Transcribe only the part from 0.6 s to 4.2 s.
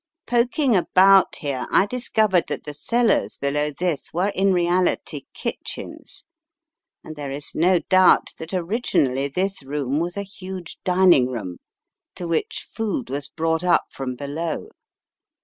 about here, I discovered that the cellars, below this,